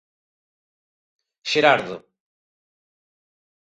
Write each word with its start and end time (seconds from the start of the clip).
Xerardo. 1.51 1.97